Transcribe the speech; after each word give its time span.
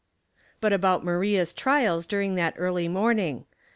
UT 0.63 0.73
about 0.73 1.05
Maria's 1.05 1.53
trials 1.53 2.07
during 2.07 2.33
that 2.33 2.57
eaily 2.57 2.89
morning. 2.89 3.45